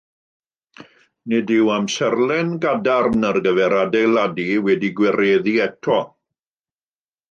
[1.33, 6.05] Nid yw amserlen gadarn ar gyfer adeiladu wedi'i gwireddu eto.